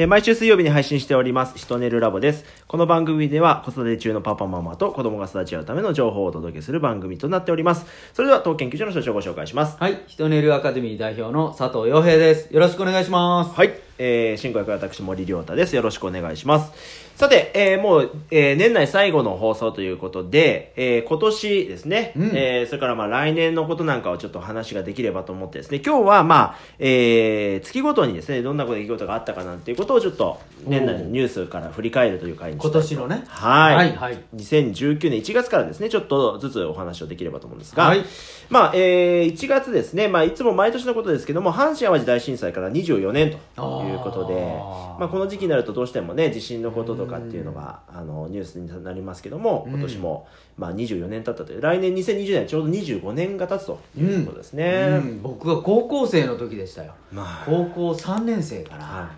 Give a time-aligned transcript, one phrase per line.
[0.00, 2.44] えー毎週水曜日に配信しております、ヒトネルラボです。
[2.68, 7.84] この番組では子育て中のパパママと子供が育ち合うための情報をお届けする番組となっております。
[8.14, 9.76] それでは当研究所の所長をご紹介します。
[9.80, 12.54] はい、ヒトネルアカデミー代表の佐藤洋平です。
[12.54, 13.50] よろしくお願いします。
[13.56, 13.74] はい。
[13.98, 15.74] えー、進行役は私森亮太です。
[15.74, 17.07] よろしくお願いします。
[17.18, 22.30] さて、えー、もう、えー、年内最後の放送ということで、えー、今年ですね、うん。
[22.32, 33.24] えー、それからまあ来年のことなんかをちょっと話ができればと思ってですね、今日はまあ、えー、月ごとにですね、どんな出来事があったかなんていうことをちょっと、年内のニュースから振り返るという回に今年のね。
[33.26, 33.74] はい。
[33.74, 34.24] はいはい。
[34.36, 38.04] 2019年1月からですね、ちょっとずつお話をできればと思うんですが、はい。
[38.48, 45.00] まあ、えー、1月ですね、まあ、いつも毎年のことですけども、阪神淡路大震災から24年ということで、あー。
[45.00, 55.00] まあ、この時期になるとどうしてもね、地震のこととかっていうのが、あの、ニュースになりますけども、今年も、まあ、24年経ったという、来年2020年はちょうど25年が経つということですね。
[55.02, 56.94] うん、僕は高校生の時でしたよ。
[57.12, 58.84] まあ、高校3年生かな。
[58.84, 59.10] は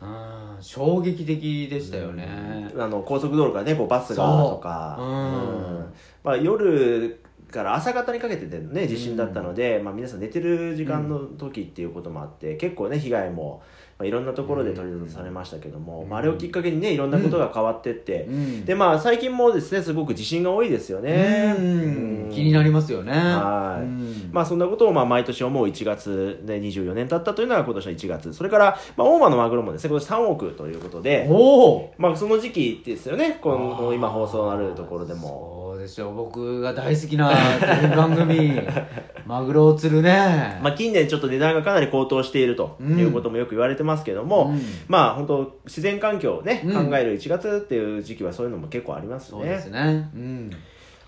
[0.00, 0.06] う
[0.60, 2.70] ん、衝撃的でしたよね。
[2.78, 4.96] あの高速道路からねこうバスがとか。
[5.00, 5.94] うん。
[6.22, 13.62] まあ、夜から朝方にかけてでね地震だったので、まあ、皆さん寝てる時間の時っていうこともあって、結構ね被害も、
[13.98, 18.64] まあ、いろんなところで取り沙汰されましたけども、まあ、あれをきっかけにねいろんなことが変わってって、うん。
[18.64, 21.56] でまあ最近もですねすごく地震が多いですよね。
[21.58, 23.12] うん、気になりますよね。
[23.12, 23.82] はい。
[23.82, 24.30] うん。
[24.30, 28.32] まあそんなことをまあ毎年思う1月で24年経ったというのが今年の1月。
[28.34, 31.26] それから、まあ、大間のマグロもですね今年3億ということで、
[31.96, 35.67] まあその時期ですよね、この今放送あるところでも。
[35.88, 38.60] でしょう僕が大好きなテレビ番組。
[39.26, 42.98] マグロを釣るね、まあ近年ちょっと値段がかなり高騰しているとうん。
[42.98, 44.60] いうこともよく言われてますけども、うん。
[44.86, 46.90] まあ本当自然環境をね、うん。
[46.90, 49.84] 考える1月っていう時期はそういうのも結構ありますそうですね。
[49.84, 50.50] ねうん。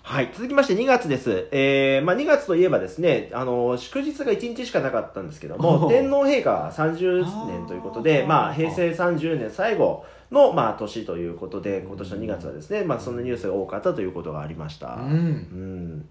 [0.03, 0.29] はい。
[0.33, 1.47] 続きまして2月です。
[1.51, 14.95] えー、まあ2月といえばですね、あの、祝日が1日しかなかったんですけどおも、う天皇陛下30年ということで、まあ平成30年最後の、まあ年ということで、今年の2月はですね、まあそんなニュースが多かったということがありました。
[14.95, 15.03] うん。
[15.03, 16.09] うん。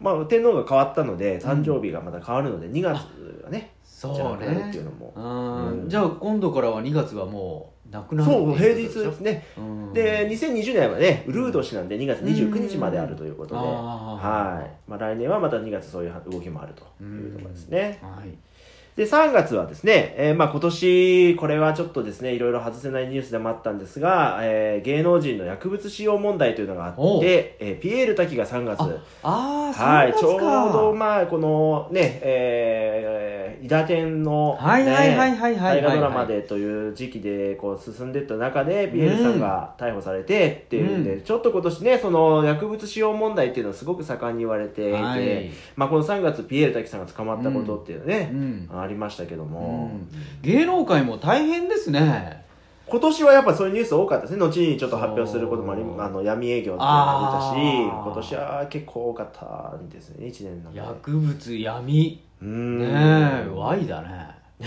[0.00, 5.12] まあ、天皇が変わったので誕生日がまた変わるので2月がね、そうじゃなくなるっねていうのも。
[5.16, 5.88] うんうん。
[5.88, 9.92] じゃあ今度からは2月はもうなくなるそう平日ですね、うん。
[9.92, 14.90] で2020年はねウルー年なんで2月29日まであるということで、うんはい。
[14.90, 18.51] まあ、来年はまた2月そういう動きもあるというところですね、はい
[18.96, 28.80] で3月はですね、えーまあ、今年これはちょっとですねいろいろ外せないニュースでもあったんですが、えー芸能人の薬物使用問題というのがあって、えーピエール滝が3月。
[29.22, 35.82] ああはい、ちょうどまあこのね、えー、伊達天の、ね、はいはいはいはいはいはい。
[35.82, 45.50] 大河ドラマでという時期でこう進んでいった中でピエールさんが逮捕されてっていうんで、うちょっと今年ねその薬物使用問題っていうのはすごく盛んに言われていて、はい。
[45.76, 50.08] まあこの3月ピエール滝さんが捕まったことっていうのね、うんありましたけどうも、ん。
[50.42, 52.42] 芸能界も大変ですね。
[52.86, 54.38] 今年はやっぱそういうニュース多かったですね。
[54.38, 60.70] 後にちょっと発表することもありあの闇営業っていうのが出たし今年は結構多かったんですね1年の。
[60.74, 62.22] 薬物闇。
[62.42, 62.78] うーん。
[62.80, 64.42] ねえ Y だね。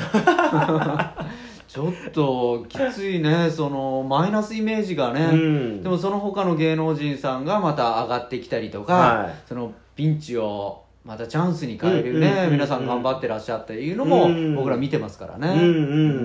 [1.67, 5.83] ちょっときついねそのマイナスイメージがね、うん。
[5.83, 9.35] でもその他の芸能人さんがまた上がってきたりとか、はい。
[9.47, 13.73] そのピンチをまたチャンスに変えるね、うんうん皆さん頑張ってらっしゃって。
[13.73, 14.55] いうのもうん。
[14.55, 15.66] 僕ら見てますからね、うんうん。
[15.66, 15.71] う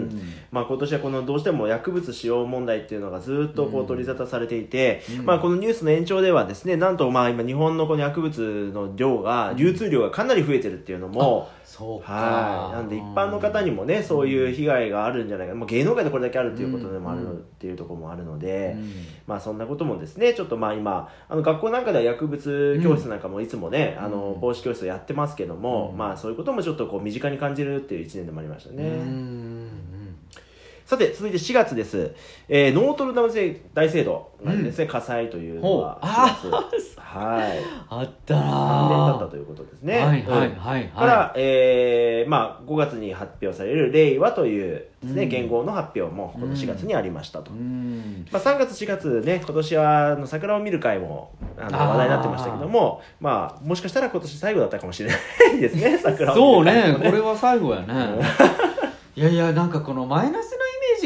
[0.06, 0.22] ん。
[0.50, 5.26] まあ、今年はこのどうしても薬物使用問題っていうのがずっとこう取り沙汰されていて、うん。
[5.26, 12.12] まあ、このニュースの延長ではですねなんとまあ今日本のこの薬物の量が流通量がかなり増えてるっていうのも、そうか。
[12.12, 12.72] はい。
[12.72, 17.38] なんで一般の方にもねそういう被害があるんじゃないか、もう芸能界でこれだけあるっていうことでもあるの、うん。
[17.38, 18.92] っていうところもあるので、うん。
[19.28, 25.96] まあそんなこともですねちょっとまあ今あの学校なんかでは薬物教室なんかもいつもね、あの防止教室をやってますけども、うん。
[25.96, 28.82] まあそういうこともちょっとこう身近に感じるっていう一年でもありましたね。
[30.90, 32.16] うんさて、続いて4月です。
[32.48, 33.28] えー、ノートルダム
[33.74, 36.50] 大聖堂がですね、火災というのはほう。
[36.50, 36.98] 4月。
[36.98, 37.58] はい。
[37.88, 39.98] あった3年経ったなということですね。
[39.98, 40.84] はいはいうんはい。
[40.88, 45.28] から、はえーまあ、5月に発表される令和というですね、うん。
[45.28, 47.52] 元号の発表もこの4月にありましたと。
[47.52, 48.26] いうん。
[48.32, 55.14] まあ、3月、4月ね、今年はあの桜を見る会もあの話題になってましたけども、まあ、もしかしたら今年最後だったかもしれな
[55.54, 57.10] いですね、桜 そうを見る会もね。
[57.10, 57.86] これは最後やね。
[59.14, 60.59] いやいやなんかこのマイナス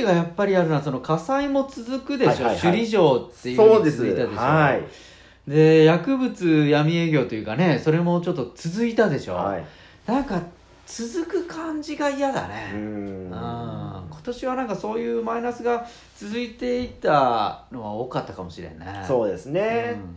[0.05, 2.61] がやっぱりあるのはその火災も続くでしょ、はいはいはい。
[2.61, 3.97] 首里城っていうのにそうです。
[3.99, 4.37] 続いたでしょ。
[4.37, 4.83] はい。
[5.51, 9.65] で薬物闇営業というかねそれもちょっと続いたでしょ、はい。
[10.07, 10.41] なんか
[10.87, 12.77] 続く感じが嫌だうね、ん。
[12.77, 15.87] うん今年はなんかそういうマイナスが
[16.17, 19.05] 続いていったのは多かったかもしれんね。
[19.07, 19.97] そうですね。
[19.97, 20.17] うん。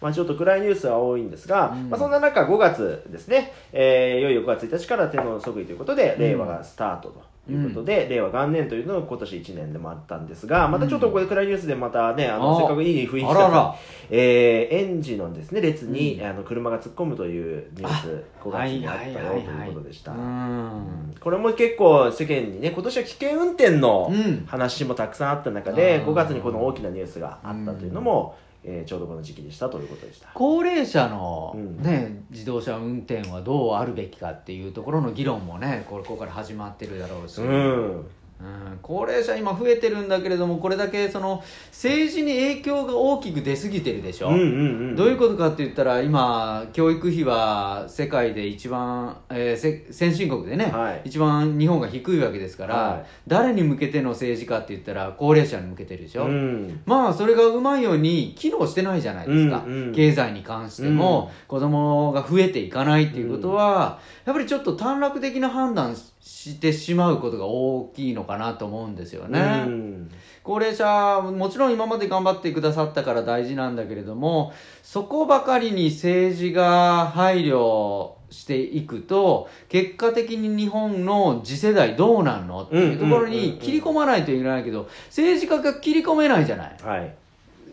[0.00, 1.90] まあ、ちょっと暗いニュースは多いんですが、うん。
[1.90, 6.20] まあ、そんな中5月ですね、えーいよいよ5月1日から天皇の即位ということで、うん。
[6.20, 7.20] 令和がスタートと
[7.52, 13.74] いうことで、令和元年というのが今年1年でもあったんですがまたちょっとここで暗いニュースでまたねあのあせっかくいい雰囲気あらら。
[14.10, 16.26] えー園児のですね列に、うん。
[16.26, 21.14] あの車が突っ込むというニュース5月にあったよということでした、うん。
[21.20, 24.46] これも結構世間にね今年は危険運転のうん。
[24.46, 30.28] 話もたくさんあった中で、あー5月にこの大きなニュースがあったというのも、えーちょうどこの時期でしたということでした。
[30.34, 31.82] 高齢者の、うん。
[31.82, 38.06] ね自動車運転はどうあるべきかっていうところの議論もねここから始まってるだろうし、うん
[38.40, 38.78] うん。
[38.82, 44.44] 高齢者今増えてるんだけれどもこれだけその政治に影響が大きく出過ぎてるでしょ、うんうんう
[44.92, 51.02] んどういうことかって言ったら今教育費は世界で一番、えーせ先進国でね、はい。
[51.04, 53.06] 一番日本が低いわけですから、はい。
[53.26, 56.80] 誰に向けての政治家って言ったら高齢者に向けてるでしょ、うん。
[56.86, 70.10] まあそれがうまいように機能してないじゃないですか、うんうん経済に関しても、子供が増えていかないっていうことは、やっぱりちょっと短絡的な判断してしまうことが大きいのかなと思うんですよね、うん。
[70.42, 86.76] 高齢者もちろん今まで頑張ってくださったから大事なんだけれどもそこばかりに政治が配慮していくと結果的に日本の次世代どうなんのっていうところに切り込まないといけないけど政治家が切り込めないじゃない。
[86.82, 87.14] はい、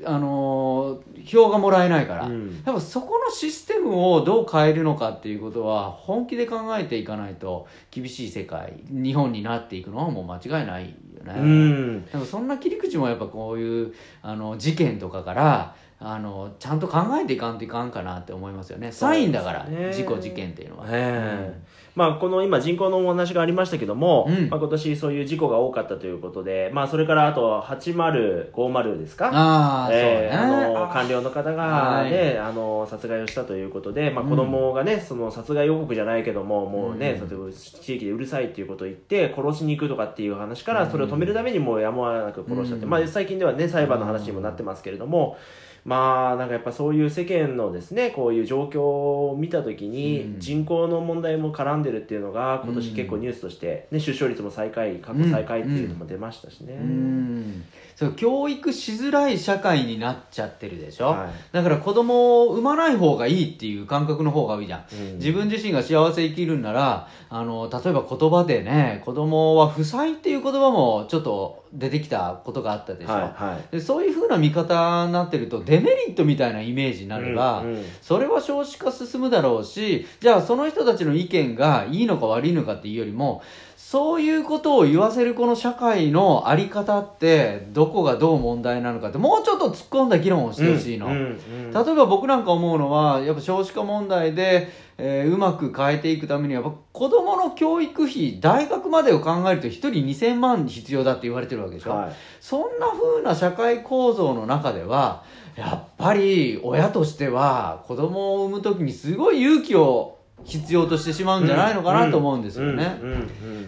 [0.03, 2.61] あのー票がもらえないから、うん。
[2.65, 11.33] やっぱそこのシステムをどう変えるのかっていうことは本気で考えていかないと厳しい世界日本になっていくのはもう間違いないよね。
[11.37, 12.05] うん。
[12.05, 18.91] でもそんな切り口もやっぱこういうあの事件とかからあのちゃんと考えていかんといかんかなって思いますよね。
[18.91, 24.49] サインだから、事故事件っていうのは、ええまあ、この今人口のお話がありましたけども、うん。
[24.49, 29.29] まあ、今年そういう事故が多かったということで、まあ、それからあと8050ですか？
[29.33, 30.37] ああ、えーね。
[30.37, 34.29] あの官僚の方が、ねあの殺害をしたということで、まあ、うん。
[34.29, 37.29] 子供がね、その殺害予告じゃないけどももうね、うん。
[37.29, 42.89] 例えば地域でうるさいっていうことを言って殺しに行くとかっていう話からそれを止めるためにもうやむを得なく殺したって、うん。
[42.91, 45.37] まあ、最近ではね裁判の話にもなってますけれども、
[45.85, 50.39] まあなんかやっぱそういう世間のですねこういう状況を見た時にうん。
[50.39, 56.73] 人口の問題も絡んでるっていうのが今年結構ニュースとして、ね、出生率も最下位過去最下位っていうのも出ましたしね。
[56.73, 57.63] うん。
[57.95, 64.95] そう教育しづらい社会になっちゃってるでしょ、はだから子供を産まない方がいいっていう感覚の方が多いじゃん。
[64.95, 65.17] いうん。
[65.17, 73.75] 自分自身が幸せ生きるんならあの例えば言葉でね子供は不才っていう言葉もちょっと出てきたことがあったでしょ、はいはい。
[73.75, 77.85] でそういう風な見方になってるとデメリットみたいなイメージになれば、うんうん。
[78.01, 83.41] それは少子化進むだろうしじゃあその人たちの意見がいいのか悪いのかっていうよりも
[83.87, 91.05] そういうことを言わせるこの社会のあり方ってどこがどう問題なのかってもうちょっと突っ込んだ議論をしてほしいの。
[91.05, 102.13] うんうん例えば僕なんか思うのはやっぱ少子化問題で、えーうまく変えていくためにはやっぱ子供の教育費大学までを考えると1人2000万必要だって言われてるわけでしょ、はい。
[102.41, 105.23] そんな風な社会構造の中では
[105.55, 112.99] やっぱり親としては子供を産む時にすごい勇気を必要としてしまうんじゃないのかなと思うんですよね。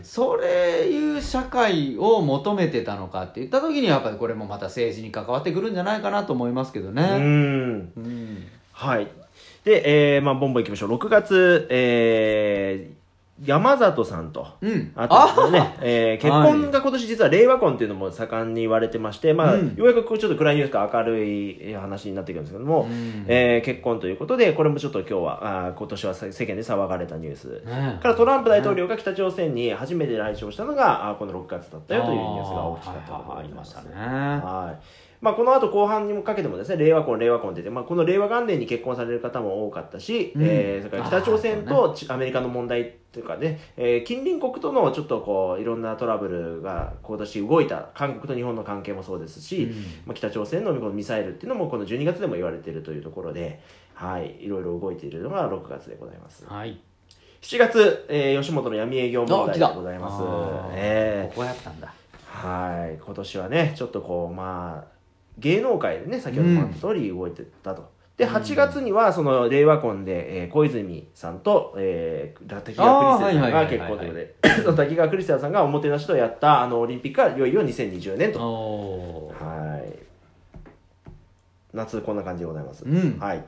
[0.03, 7.17] それいう社会を求めてたのかって言った時にやっぱりこれもまた政治に関わってくるんじゃないかなと思いますけどうね。
[7.17, 7.21] ん。
[7.95, 8.47] うん。
[8.73, 9.07] はい。
[9.63, 10.95] で、えーまあ、ボンボンいきましょう。
[10.95, 12.96] 6月、えー
[13.45, 14.47] 山里さんと。
[14.61, 14.91] うん。
[14.95, 19.75] あとですね、えー結婚が今年実は令和婚っていうのも盛んに言われてまして、まあ、うん。
[19.75, 23.25] ようやくこうちょっと暗いニュースか明るい話になってくるんですけども、うん。
[23.27, 27.61] えー結婚ということで、これもちょっと今日は、あー今年は世間で騒がれたニュース。
[27.65, 33.77] ねからトランプ大統領が北朝鮮に初めて来庁したのが、あーこの6月だったよというニュースが大きかったところでございます。
[33.77, 33.99] あーはい。
[33.99, 34.65] はい。
[34.67, 49.71] はいまあ、この後後半にもかけてもですね、令和婚、令和婚って言って、まあ、この令和元年に結婚される方も多かったし、うんえーそれから北朝鮮とちアメリカの問題というかね、えー近隣国とのちょっとこう、いろんなトラブルが今年動いた、韓国と日本の関係もそうですし、うん
[50.05, 53.59] まあ、北朝鮮のミサイルっていうのもこの12月でも言われているというところで、
[53.95, 56.45] はい、いろいろ動いているのが6月でございます。
[56.45, 56.79] はい。
[57.41, 60.23] 7月、えー吉本の闇営業問題でございます。
[60.73, 61.93] えーここやったんだ。
[62.27, 64.96] はい今年はねちょっとこうまあ
[65.37, 79.33] 芸能界でね先ほどもあった通り動いてたと、で8月にはその令和婚で、えー小泉さんと、えー、滝川クリステルさんが結婚ということで 滝川クリステルさんがおもてなしとやったあのオリンピックがいよいよ2020年と。
[79.39, 80.07] はい。
[81.73, 83.19] 夏こんな感じでございます、うん。
[83.19, 83.45] はい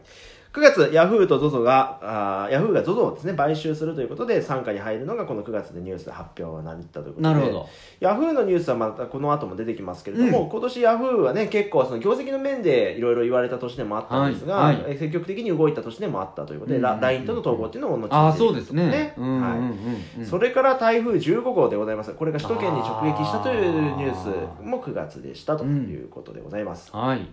[0.52, 7.34] 9月、ヤフーと ZOZO が、あーヤフーが ZOZO をですね、買収するということで、傘下に入るのがこの9月でニュースで発表になったということで。
[7.36, 7.70] なるほど。
[8.00, 14.76] ヤフーのニュースはまたこの後も出てきますけれども、今年ヤフーはね、結構その業績の面でいろいろ言われた年でもあったんですが、はい。
[14.78, 14.94] はい。
[14.94, 19.14] え積極的に動いた年でもあったということで、うんラ LINE との統合っていうのを後にああそうですね。
[19.18, 19.66] うんうんはいうん。
[20.20, 22.12] うんそれから台風15号でございます。
[22.14, 26.90] これが首都圏に直撃したというニュースも9月でしたということでございます。
[26.92, 27.28] はい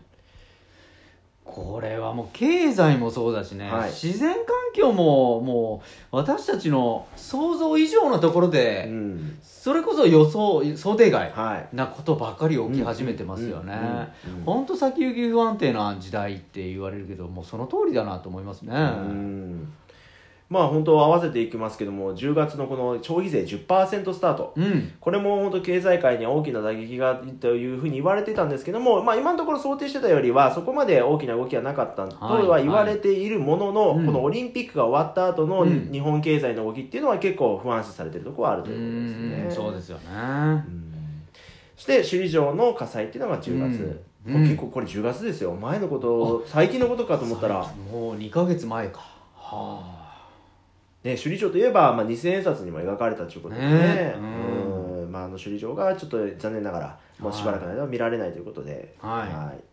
[1.46, 3.90] これはもう経済もそうだしね、はい。
[3.90, 9.38] 自然環境ももう私たちの想像以上のところうで、ん。
[9.42, 11.74] それこそ予想想定外はい。
[11.74, 13.72] なことばかり起き始めてますよね。
[14.26, 14.44] うんうんうん。
[14.44, 18.74] 本当先行き不安定な時代って言われるけどもうその通りだなと思いますね。
[18.74, 19.72] うん
[20.48, 24.52] まあ本当合わせていきますけども10月のこの消費税10%スタート。
[24.56, 24.92] うん。
[25.00, 35.90] これも本当経済界に大きな打撃がというふうに言われてたんですけども、まあ、今のところ想定してたよりはそこまで大きな動きはなかったとは言われているものの、はいこのオリンピックが終わった後のうん。
[35.90, 39.48] 日本経済の動きっていうのは結構不安視されてるところはあるとういうことですね。
[39.48, 39.50] ん。
[39.50, 40.04] そうですよね。
[40.06, 40.14] う
[40.70, 40.92] ん。
[41.76, 44.42] そして首里城の火災っていうのが10月、うん。
[44.42, 45.52] 結構これ10月ですよ。
[45.54, 49.00] 前のこと最近のことかと思ったら、もう2か月前か。
[49.34, 49.95] はあ
[51.06, 53.68] ね、首里城といえば、まあ、二千円札にも描かれたということでね。
[53.70, 54.14] ね。
[54.16, 54.20] う
[55.06, 55.08] ん。
[55.12, 59.64] まあ、あの首里城がちょっと残念ながらもうしばらくの間は見られないということで、はい。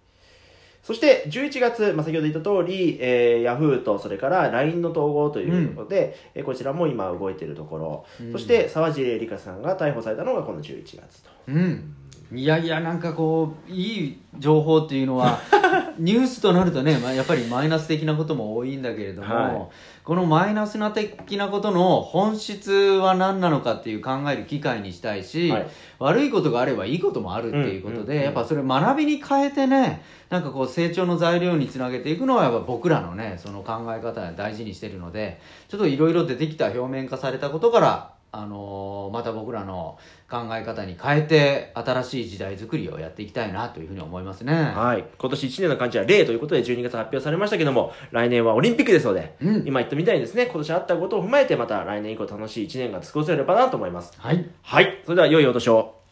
[0.84, 8.32] そして11月、まあ、先ほど言った通り、えー、ヤフーとそれから LINE の統合ということで、えーこちらも今動いているところ、うん。
[8.32, 11.30] そして沢尻エリカさんが逮捕されたのがこの11月と。
[11.48, 11.96] うん。
[12.32, 15.40] いやいやなんかこういい情報っていうのは
[15.98, 19.68] ニュースとなるとね、まあ、やっぱりマイナス的なことも多いんだけれども、はい。
[20.04, 25.68] このマイナスな的なことの本質は何なのかっていう考える機会にしたいし、はい。
[26.00, 28.24] 悪いことがあればいいこともあるっていうことで、うんうんうん。
[28.24, 39.98] やっぱそれ学びに変えてねなんかこう成長の材料につなげていくのはやっぱ僕らのねその考え方大事にしてるのでちょっといろいろ出てきた表面化されたことからあのーまた僕らの
[40.30, 44.54] 考え方に変えて新しい時代作りをやっていきたいなというふうに思いますね。
[44.54, 45.06] はい。
[45.20, 54.14] 今年1年の漢字は0ということで12月発表されましたけども、来年はオリンピックですので、うん今言ったみたいにですね、今年あったことを踏まえてまた来年以降楽しい1年が過ごせればなと思います。
[54.18, 55.02] はいはい。
[55.06, 56.03] それでは良いお年を。